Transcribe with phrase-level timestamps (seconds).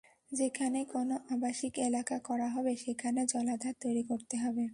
[0.31, 4.65] যেখানেই কোনো আবাসিক এলাকা করা হবে, সেখানে জলাধার তৈরি করতে হবে।